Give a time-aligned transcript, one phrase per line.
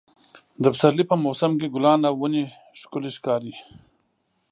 [0.61, 2.43] د پسرلي په موسم کې ګلان او ونې
[2.79, 3.53] ښکلې ښکاري.